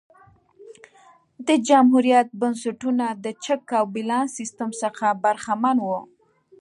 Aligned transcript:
د 1.47 1.49
جمهوریت 1.67 2.27
بنسټونه 2.41 3.05
د 3.23 3.25
چک 3.43 3.61
او 3.79 3.85
بیلانس 3.93 4.29
سیستم 4.39 4.69
څخه 4.81 5.07
برخمن 5.23 5.77
وو 5.85 5.99